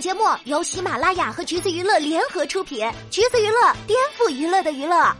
[0.00, 5.12] 节目由喜马拉雅和橘子娱乐联合出品，橘子娱乐颠覆娱乐的娱乐。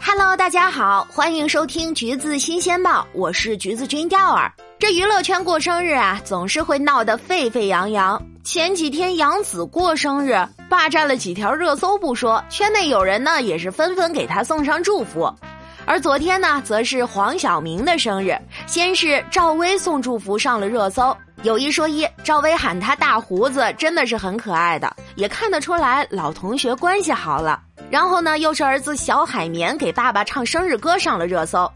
[0.00, 4.52] Hello，大家好，欢迎收听橘子新鲜报，我是橘子君钓儿。
[4.76, 8.20] 这娱乐圈过生日啊，总是会闹得沸沸扬扬。
[8.42, 10.36] 前几天杨紫过生日，
[10.68, 15.32] 霸占了几条热搜不说，圈内有人呢也是纷纷给她送上祝福。
[15.86, 21.16] 而昨天呢，则是黄晓明的生日，先是赵薇送祝福上了热搜。
[21.42, 27.60] 有一说一，赵薇喊他大胡子真的是很可爱的，也看得出来老同学关系好了。
[27.90, 31.70] 然后呢，又是儿子小海绵给爸爸唱生日歌上了热搜。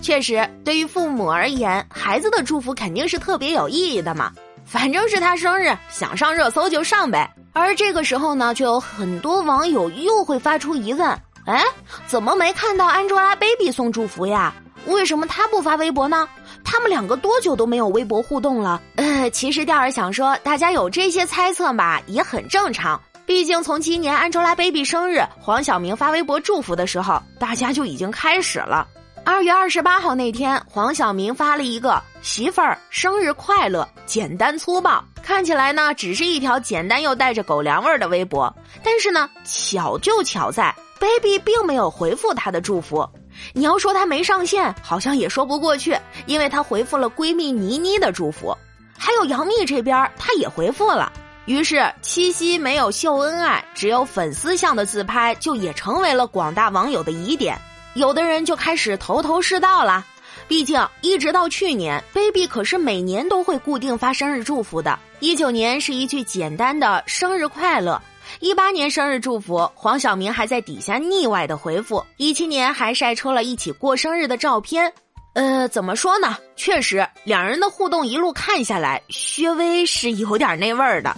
[0.00, 4.32] 确实，对于父母而言，孩子的祝福肯定是特别有意义的嘛。
[4.64, 7.30] 反正是他生日，想上热搜就上呗。
[7.52, 11.08] 而这个时候呢，就有很多网友又会发出疑问：
[11.46, 11.62] 哎，
[12.06, 14.52] 怎么没看到 Angelababy 送祝福呀？
[14.86, 16.28] 为什么他不发微博呢？
[16.64, 18.80] 他们两个多久都没有微博互动了？
[18.96, 23.00] 呃，其实钓儿想说，大家有这些猜测吧，也很正常。
[23.24, 28.86] 毕竟从今年 Angelababy 生日，黄晓明发微博祝福的时候，大家就已经开始了。
[29.24, 38.52] 二月二十八号那天，黄晓明发了一个“媳妇儿生日快乐”，简单粗暴，看起来呢只是一条简单又带着狗粮味儿的微博。
[38.82, 43.08] 但是呢，巧就巧在 Baby 并没有回复他的祝福。
[43.52, 48.56] 你要说他没上线，好像也说不过去，因为他回复了闺蜜倪妮的祝福，
[48.98, 51.12] 还有杨幂这边他也回复了。
[51.46, 57.58] 于是七夕没有秀恩爱，只有粉丝像的自拍，就也成为了广大网友的疑点。
[57.94, 60.06] 有的人就开始头头是道了，
[60.46, 64.98] 毕竟一直到去年，baby 可是每年都会固定发生日祝福的。
[65.18, 68.00] 一九年是一句简单的生日快乐。
[68.40, 72.04] 一八年生日祝福，黄晓明还在底下腻歪的回复。
[72.16, 74.92] 一七年还晒出了一起过生日的照片，
[75.34, 76.36] 呃，怎么说呢？
[76.56, 81.16] 确实，两人的互动一路看下来，薛微是有点那味儿的。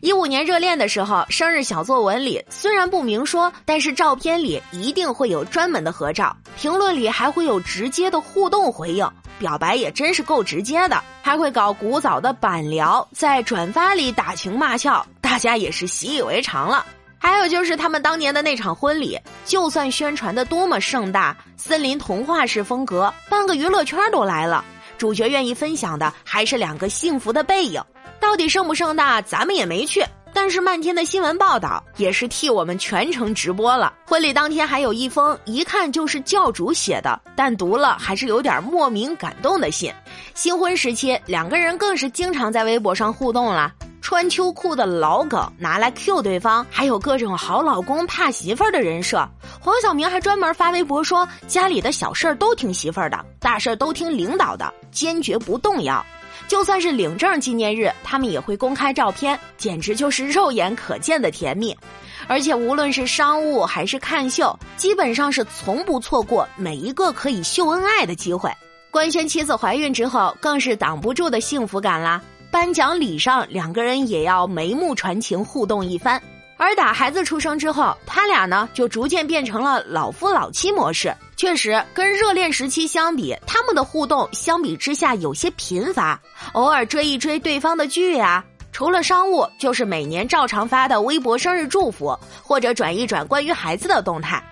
[0.00, 16.84] 一五年热恋的时候，生日小作文里虽然不明说，但是照片里一定会有专门的合照，评论里还会有直接的互动回应，表白也真是够直接的，还会搞古早的板聊，在转发里打情骂俏，大家也是习以为常了。
[17.18, 24.62] 还有就是他们当年的那场婚礼，就算宣传的多么盛大，森林童话式风格，半个娱乐圈都来了，
[24.98, 27.82] 主角愿意分享的还是两个幸福的背影。
[28.20, 30.04] 到底盛不盛大，咱们也没去。
[30.34, 33.94] 但是漫天的新闻报道也是替我们全程直播了。
[34.06, 39.90] 婚礼当天还有一封一看就是教主写的，但读了还是有点莫名感动的信。
[40.34, 43.72] 新婚时期，两个人更是经常在微博上互动了。
[44.02, 49.26] 穿秋裤的老梗拿来 Q 对方，还有各种好老公怕媳妇儿的人设。
[49.60, 56.04] 黄晓明还专门发微博说，家里的小事儿都听媳妇儿的，大事儿都听领导的，坚决不动摇。
[56.48, 61.74] 就算是领证纪念日，他们也会公开照片，简直就是肉眼可见的甜蜜。
[62.26, 68.50] 而且无论是商务还是看秀，基本上是从不错过每一个可以秀恩爱的机会。
[68.90, 72.20] 官宣妻子怀孕之后，更是挡不住的幸福感啦！
[72.52, 76.22] 颁奖礼上，两个人也要眉目传情，互动一番。
[76.58, 81.12] 而打孩子出生之后，他俩呢就逐渐变成了老夫老妻模式。
[81.34, 86.20] 确实，跟热恋时期相比，他们的互动相比之下有些贫乏，
[86.52, 88.44] 偶尔追一追对方的剧呀。
[88.70, 94.44] 除了商务，就是每年照常发的微博生日祝福，或者转一转关于孩子的动态。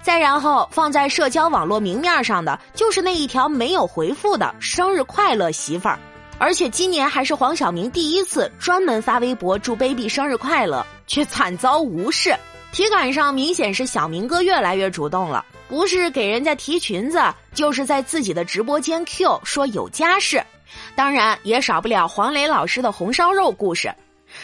[0.00, 5.98] 再然后放在社交网络明面上的，就是那一条没有回复的“生日快乐，媳妇儿”。
[6.38, 12.34] 而且今年还是黄晓明第一次专门发微博祝 baby 生日快乐，却惨遭无视。
[12.72, 15.44] 体感上明显是小明哥越来越主动了。
[15.68, 17.22] 不是给人家提裙子，
[17.54, 20.44] 就是在自己的直播间 Q 说有家室，
[20.94, 23.92] 当然也少不了黄磊老师的红烧肉故事。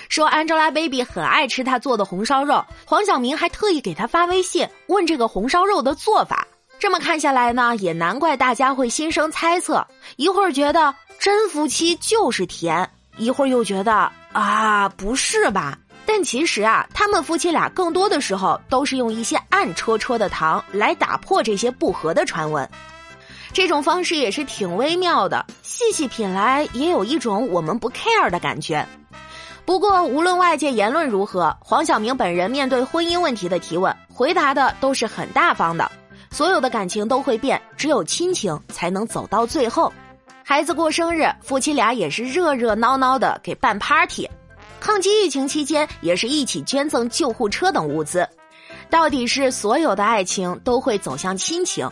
[0.08, 6.46] 说 Angelababy 很爱吃他做的红烧肉，黄晓明还特意给他发微信问这个红烧肉的做法。
[6.78, 9.86] 这么看下来呢，也难怪大家会心生猜测，
[10.16, 12.88] 一会儿觉得真夫妻就是甜，
[13.18, 15.78] 一会儿又觉得啊不是吧。
[16.06, 22.66] 但其实啊，他们夫妻俩更多的时候都是用一些暗戳戳的糖来打破这些不和的传闻，
[23.52, 25.44] 这种方式也是挺微妙的。
[25.62, 28.84] 细细品来，也有一种我们不 care 的感觉。
[29.66, 35.92] 不过，无论外界言论如何，黄晓明本人面对婚姻问题的提问，回答的都是很大方的。
[36.30, 39.92] 所有的感情都会变，只有亲情才能走到最后。
[40.50, 44.28] 孩子过生日，夫妻俩也是热热闹闹的给办 party。
[44.80, 48.28] 抗击疫情期间，也是一起捐赠救护车等物资。
[48.90, 51.88] 到底是所有的爱情都会走向亲情，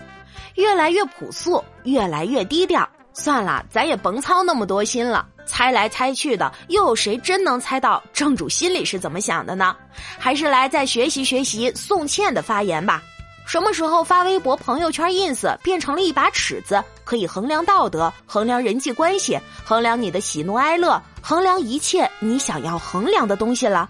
[0.57, 2.85] 越来越朴素，越来越低调。
[3.13, 5.25] 算了，咱也甭操那么多心了。
[5.47, 9.77] 猜来猜去的，又有谁真能猜到正主心里是怎么想的呢？
[10.19, 13.05] 还是来再学习学习宋茜的发言吧。
[13.49, 23.89] 什么时候发微博、朋友圈、ins 变成了一把尺子，可以衡量道德、衡量人际关系、衡量你的喜怒哀乐、衡量一切你想要衡量的东西了？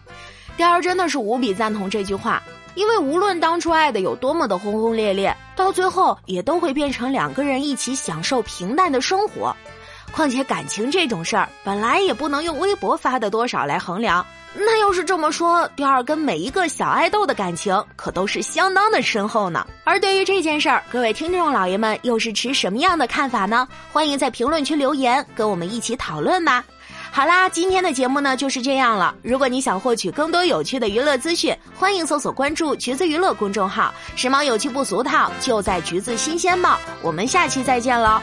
[0.56, 2.40] 雕儿真的是无比赞同这句话，
[2.76, 9.52] 因为无论当初爱的有多么的轰轰烈烈，到最后也都会变成两个人一起享受平淡的生活。
[10.12, 14.24] 况且感情这种事儿，本来也不能用微博发的多少来衡量。
[14.54, 19.64] 那要是这么说，第二跟每一个小爱豆的感情可都是相当的深厚呢。
[19.84, 23.68] 而对于这件事儿，各位听众老爷们又是持什么样的看法呢？
[23.92, 26.64] 欢迎在评论区留言，跟我们一起讨论吧。
[27.10, 29.14] 好啦，今天的节目呢就是这样了。
[29.22, 36.78] 如果你想获取更多有趣的娱乐资讯，欢迎搜索关注“橘子娱乐”公众号，时髦有趣不俗套，就在橘子新鲜报。
[37.02, 38.20] 我们下期再见喽。